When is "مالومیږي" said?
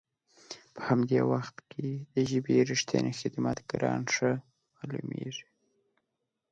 4.75-5.47